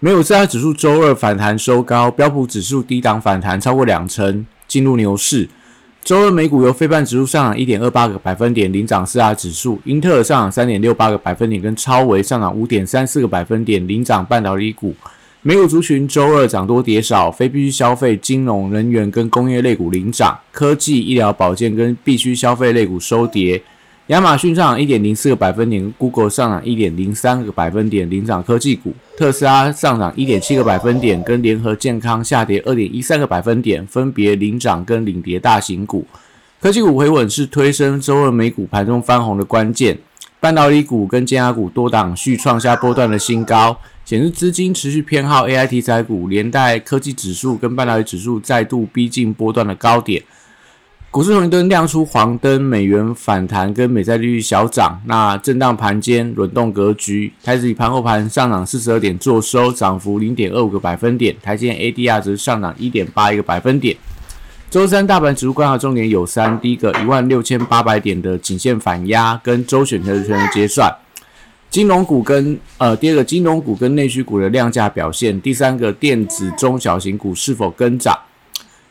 [0.00, 5.48] 美股四大指数周二反弹收高，标普指数低档反弹超过两成，进入牛市。
[6.04, 14.94] 周二美股由非半指数上涨一点二八个百分点领涨四大指数，英特尔上涨三点六八个百分点，跟超微上涨五点三四个百分点领涨半导体股。
[15.42, 23.60] 美股族群周二涨多跌少，非必需消费、金融、能源跟工业类股领涨，科技、医疗保健跟必需消费类股收跌。
[24.08, 36.06] 亚马逊上涨一点零四个百分点，Google 上涨一点零三个百分点，领涨科技股；特斯拉上涨一点七个百分点，跟联合健康下跌二点一三个百分点，分别领涨跟领跌大型股。
[36.58, 39.98] 科技股回稳是推升周二美股盘中翻红的关键。
[40.40, 50.22] 半导体股跟尖牙股多档续创下波段的新高，显示资金持续偏好 AI 题材股，连带科技指数跟半导体指数再度逼近波段的高点。
[51.10, 57.32] 股市红绿灯亮出黄灯，美元反弹跟美债利率小涨，那震荡盘间轮动格局。
[57.42, 61.34] 台指以盘后盘上涨四十二点，做收涨幅零点二五个百分点。
[61.42, 63.96] 台积电 ADR 值上涨一点八一个百分点。
[64.68, 70.90] 周三大盘指数观察重点有三：第一个一万六千八百点的颈线反压，跟周选择权的结算；
[71.70, 78.14] 金融股跟呃第二个金融股跟内需股的量价表现；第三个电子中小型股是否跟涨。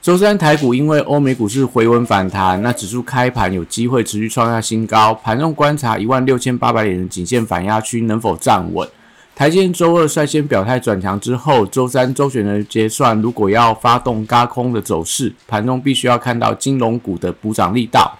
[0.07, 5.13] 周三台股因为欧美股市回稳反弹，那指数开盘有机会持续创下新高。
[5.15, 8.87] 盘中观察一万六千八百点的颈线反压区能否站稳。
[9.35, 18.17] 台积周二率先表态转强之后，周三周选的结算如果要发动嘎空的走势，盘中必须要看到金融股的补涨力道。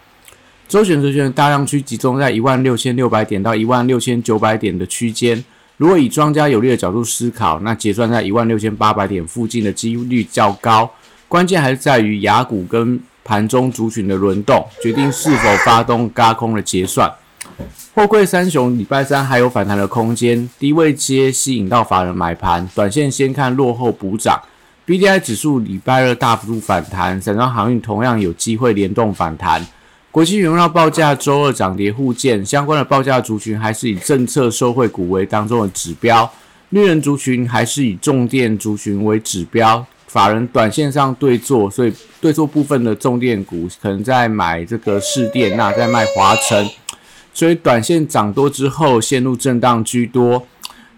[0.67, 5.41] 周选择权大量区集中在一万六千六百点到一万六千九百点的区间。
[5.77, 10.91] 如果以庄家有利的角度思考，那结算在一万六千八百点附近的几率较高。
[11.27, 17.11] 关键还是在于雅股跟盘中族群的轮动，决定是否发动嘎空的结算。
[17.93, 24.39] 货柜三雄礼拜三还有反弹的空间，低位接吸引到法人买盘，短线先看落后补涨。
[24.85, 29.65] B D I 指数礼拜二大幅度反弹，散装航运同样有机会联动反弹。
[30.11, 36.31] 国际原料报价周二涨跌互见，相关的报价族群还是以政策受惠股为当中的指标，
[36.69, 39.85] 绿人族群还是以重电族群为指标。
[40.17, 46.67] 法人短线上对做，所以对做部分的重电股可能在买这个市电，那在卖华晨，
[47.31, 50.47] 所以短线涨多之后陷入震荡居多。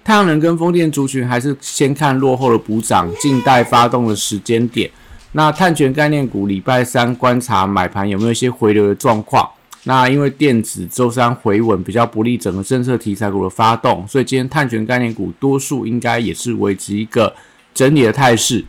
[0.06, 4.90] 太阳能跟风电族群还是先看落后的补涨，静待发动的时间点。
[5.34, 9.46] 那碳权概念股礼拜三观察买盘有没有一些回流的状况。
[9.84, 17.36] 那因为电子周三回稳比较不利整个政策题材股的发动，所以今天碳权概念股多数应该也是维持一个
[17.74, 18.64] 整理的态势。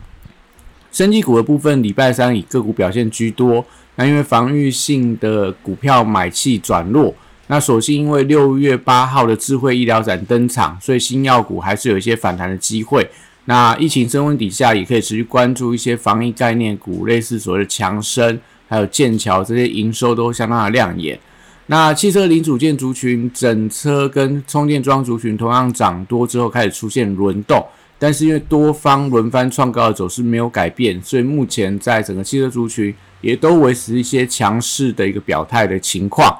[0.91, 3.65] 升级股的部分，礼拜三以个股表现居多。
[3.95, 7.13] 那因为防御性的股票买气转弱，
[7.47, 13.07] 那所幸因为六月八号的智慧医疗展登场，所以新药股还是有一些反弹的机会。
[13.45, 21.19] 那疫情升温底下，也可以持续关注一些防疫概念股，类似所谓的强生，还有剑桥这些营收都相当的亮眼。
[21.67, 27.65] 那汽车零组件族群、整车跟充电桩族群同样涨多之后，开始出现轮动。
[28.01, 32.91] 但是因为多方轮番创高的走势没有改变，所以目前在整个汽车族群
[33.21, 36.35] 也都维持一些强势的一个表态的情况。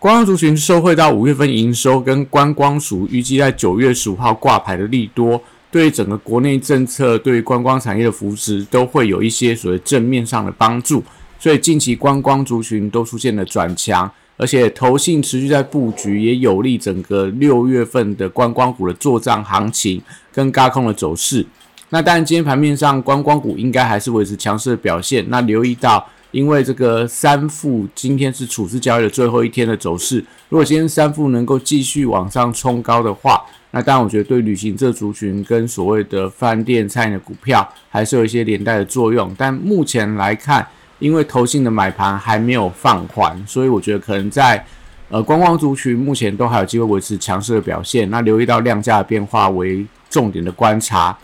[0.00, 11.04] 观光族群受惠到五月份营收跟观光署预计在九月十五号挂牌的利多，对整个国内政策对观光产业的扶持都会有一些所谓正面上的帮助，
[11.38, 14.10] 所以近期观光族群都出现了转强。
[14.36, 21.46] 而且投信持续在布局，也有利整个六月份的观光股的做账行情跟高空的走势。
[21.90, 25.24] 那当然，今天盘面上观光股应该还是维持强势的表现。
[25.28, 39.34] 那留意到，因为这个三富今天是处置交易的最后一天的走势，如果今天三富能够继续往上冲高的话，那当然我觉得对旅行社族群跟所谓的饭店餐饮的股票还是有一些连带的作用。
[39.36, 40.66] 但目前来看，
[41.02, 44.64] 因为投信的买盘还没有放缓，所以我觉得可能在
[45.08, 48.08] 呃观光族群目前都还有机会维持强势的表现。
[48.08, 51.18] 那留意到量价变化为重点的观察。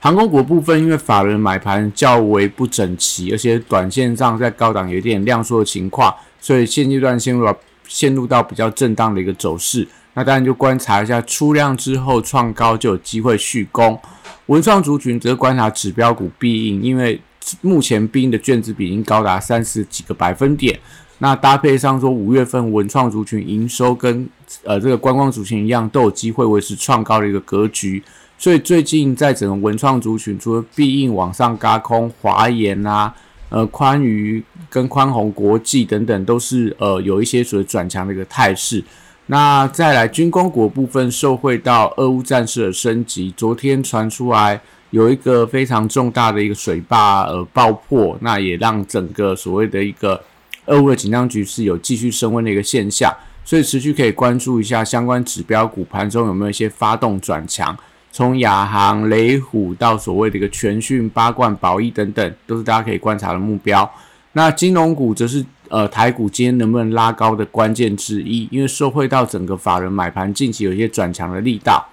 [0.00, 7.54] 航空股部分，因为法人买盘较为不整齐，而且短线上在高档有点量缩的情况，所以现阶段陷入
[7.86, 9.86] 陷入到比较震荡的一个走势。
[10.12, 13.98] 那当然就观察一下出量之后创高就有机会续攻。
[14.46, 17.20] 文创族群则观察指标股必应，因为
[17.60, 20.78] 目前必应的卷子比已经高达三十几个百分点。
[21.18, 24.28] 那搭配上说五月份文创族群营收跟
[24.62, 28.02] 呃这个观光族群一样，都有机会维持创高的一个格局。
[28.36, 33.14] 所以最近在整个文创族群，除了必应往上嘎空华研啊。
[33.50, 38.82] 呃，宽娱跟宽宏国际等等都是呃有一些所谓转强的一个态势。
[39.26, 44.60] 那再来军工股部分，受惠到俄乌战事的升级，昨天传出来
[44.94, 50.22] 有一个非常重大的一个水坝呃爆破，那也让整个所谓的一个
[50.66, 53.12] 俄乌的紧张局势有继续升温的一个现象，
[53.44, 57.76] 所以持续可以关注一下相关指标股盘中有没有一些发动转强。
[58.12, 63.90] 从亚航、雷虎到所谓的一个全讯、八冠、宝益等等，都是大家可以观察的目标。
[64.34, 71.84] 那金融股则是呃台股今天能不能拉高的关键之一，因为受惠到整个法人买盘近期有一些转强的力道。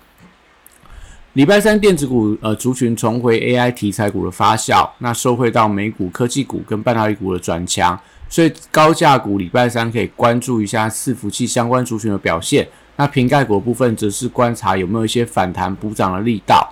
[1.33, 7.97] 礼拜三电子股呃族群重回 AI 题材股的发酵，那收回到美股科技股跟半导体股的转强，
[8.27, 12.67] 所以高价股礼拜三可以关注一下伺服器相关族群的表现。
[12.97, 16.69] 那瓶盖股部分则是观察有没有一些反弹补涨的力道。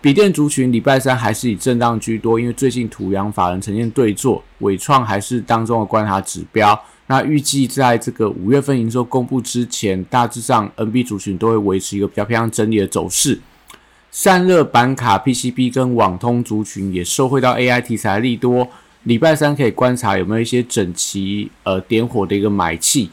[0.00, 6.80] 笔电族群礼拜三还是以震荡居多，因为最近土洋法人呈现对坐，伟创还是当中的观察指标。
[7.08, 13.38] 那预计在这个五月份营收公布之前，大致上 NB 族群都会维持一个比较偏向整理的走势。
[14.10, 18.68] 散热板卡、PCB 跟网通族群也受惠到 AI 题材利多，
[19.04, 23.10] 礼拜三可以观察有没有一些整齐呃点火的一个买气。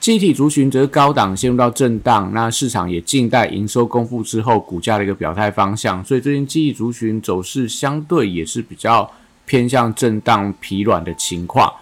[0.00, 9.08] 集体族群则高档陷入到震荡，那市场也静待营收公布之后股价的一个表态方向，所以最近记忆族群走势相对也是比较
[9.46, 11.72] 偏向震荡疲软的情况。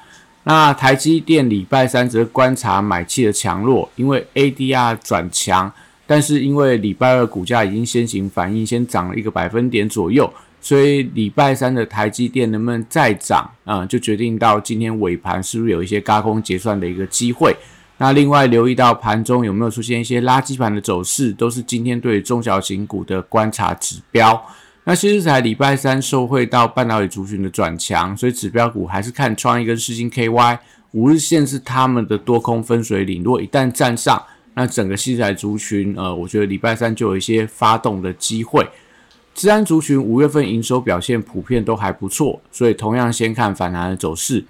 [0.45, 5.73] 那台积电礼拜三则观察买气的强弱，因为 ADR 转强，
[6.11, 10.29] 但是因为礼拜二股价已经先行反应，先涨了一个百分点左右，
[10.61, 17.55] 所以礼拜三的台积电能不能再涨啊，就决定到今天尾盘是不是有一些高空结算的一个机会。
[17.99, 24.45] 那另外留意到盘中有没有出现一些垃圾盘的走势，都是今天对中小型股的观察指标。
[24.83, 30.59] 那其实才礼拜三受惠到半导体族群的转强，所以指标股还是看创意跟世星 KY
[30.91, 33.23] 五日线是他们的多空分水岭。
[33.23, 34.21] 如果一旦站上，
[34.61, 38.63] 那整个西材族群，呃，我觉得礼拜三就有一些发动的机会。
[39.35, 44.45] 治安族群五月份营收表现普遍都还不错，所以同样先看反弹的走势。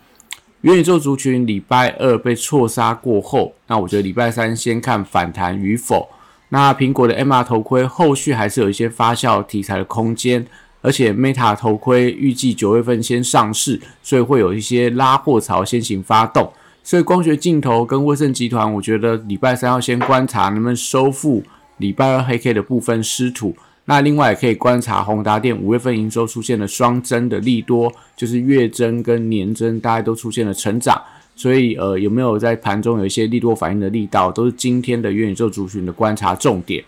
[0.63, 6.09] 元宇宙族群礼拜二被错杀过后，那我觉得礼拜三先看反弹与否。
[6.49, 10.45] 那苹果的 MR 头盔后续还是有一些发酵题材的空间，
[10.83, 16.53] 而且 Meta 头盔预计九月份先上市，所以会有一些拉货潮先行发动。
[16.83, 21.43] 所以光学镜头跟威盛集团，我觉得礼拜三要先观察能不能收复
[21.77, 23.55] 礼拜二黑 K 的部分失土。
[23.85, 31.01] 那另外也可以观察宏达电五月份营收出现了双增的利多，就是月增跟年增大家都出现了成长，
[31.35, 36.85] 所以呃有没有在盘中有一些利多反应的力道，都是今天的元宇宙族群的观察重点。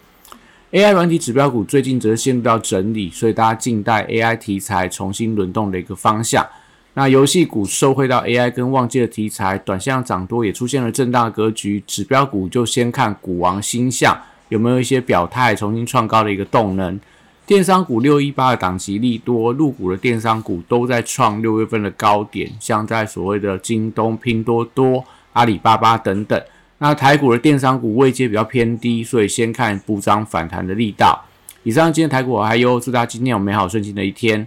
[0.71, 6.47] AI 软体指标股最近则是陷入到整理，所以大家静待 AI 题材重新轮动的一个方向。
[6.94, 14.21] 那游戏股受惠到 AI 跟旺季的题材，短线涨多也出现了震荡格局，指标股就先看股王星象。
[14.50, 17.00] 有没有一些表态重新创高的一个动能？
[17.47, 26.41] 电商股六一八的档期利多，入股的电商股都在创六月份的高点，像在所谓的京东、拼多多、阿里巴巴等等。
[26.79, 31.25] 那台股的电商股位阶比较偏低，所以先看补涨反弹的力道。
[31.63, 34.46] 以上今天台股还有，祝大家今天有美好顺心的一天。